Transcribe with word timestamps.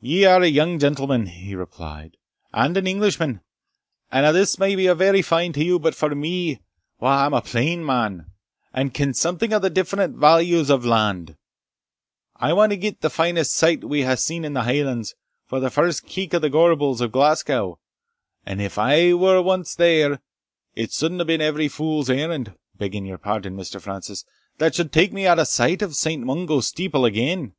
"Ye 0.00 0.24
are 0.24 0.42
a 0.42 0.48
young 0.48 0.80
gentleman," 0.80 1.26
he 1.26 1.54
replied, 1.54 2.16
"and 2.52 2.76
an 2.76 2.88
Englishman, 2.88 3.42
and 4.10 4.26
a' 4.26 4.32
this 4.32 4.58
may 4.58 4.74
be 4.74 4.88
very 4.88 5.22
fine 5.22 5.52
to 5.52 5.62
you; 5.64 5.78
but 5.78 5.94
for 5.94 6.12
me, 6.16 6.58
wha 6.98 7.24
am 7.26 7.32
a 7.32 7.40
plain 7.40 7.86
man, 7.86 8.26
and 8.72 8.92
ken 8.92 9.14
something 9.14 9.52
o' 9.52 9.60
the 9.60 9.70
different 9.70 10.16
values 10.16 10.68
of 10.68 10.84
land, 10.84 11.36
I 12.34 12.54
wadna 12.54 12.76
gie 12.76 12.96
the 13.00 13.08
finest 13.08 13.54
sight 13.54 13.84
we 13.84 14.02
hae 14.02 14.16
seen 14.16 14.44
in 14.44 14.54
the 14.54 14.64
Hielands, 14.64 15.14
for 15.46 15.60
the 15.60 15.70
first 15.70 16.06
keek 16.06 16.34
o' 16.34 16.40
the 16.40 16.50
Gorbals 16.50 17.00
o' 17.00 17.06
Glasgow; 17.06 17.78
and 18.44 18.60
if 18.60 18.78
I 18.78 19.14
were 19.14 19.38
ance 19.54 19.76
there, 19.76 20.18
it 20.74 20.90
suldna 20.90 21.24
be 21.24 21.34
every 21.34 21.68
fule's 21.68 22.10
errand, 22.10 22.52
begging 22.76 23.06
your 23.06 23.18
pardon, 23.18 23.56
Mr. 23.56 23.80
Francis, 23.80 24.24
that 24.56 24.74
suld 24.74 24.90
take 24.90 25.12
me 25.12 25.24
out 25.28 25.38
o' 25.38 25.44
sight 25.44 25.84
o' 25.84 25.90
Saint 25.90 26.24
Mungo's 26.24 26.66
steeple 26.66 27.04
again!" 27.04 27.54